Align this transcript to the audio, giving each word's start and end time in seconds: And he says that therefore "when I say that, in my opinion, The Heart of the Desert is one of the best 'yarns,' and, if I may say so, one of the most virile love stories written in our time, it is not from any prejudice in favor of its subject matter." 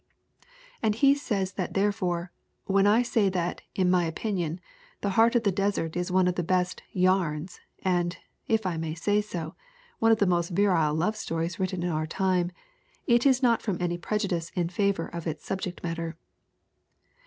And 0.81 0.95
he 0.95 1.13
says 1.13 1.51
that 1.51 1.75
therefore 1.75 2.31
"when 2.65 2.87
I 2.87 3.03
say 3.03 3.29
that, 3.29 3.61
in 3.75 3.87
my 3.87 4.03
opinion, 4.05 4.59
The 5.01 5.11
Heart 5.11 5.35
of 5.35 5.43
the 5.43 5.51
Desert 5.51 5.95
is 5.95 6.11
one 6.11 6.27
of 6.27 6.33
the 6.33 6.41
best 6.41 6.81
'yarns,' 6.91 7.59
and, 7.83 8.17
if 8.47 8.65
I 8.65 8.77
may 8.77 8.95
say 8.95 9.21
so, 9.21 9.53
one 9.99 10.11
of 10.11 10.17
the 10.17 10.25
most 10.25 10.49
virile 10.49 10.95
love 10.95 11.15
stories 11.15 11.59
written 11.59 11.83
in 11.83 11.89
our 11.91 12.07
time, 12.07 12.51
it 13.05 13.27
is 13.27 13.43
not 13.43 13.61
from 13.61 13.77
any 13.79 13.99
prejudice 13.99 14.51
in 14.55 14.69
favor 14.69 15.05
of 15.07 15.27
its 15.27 15.45
subject 15.45 15.83
matter." 15.83 16.17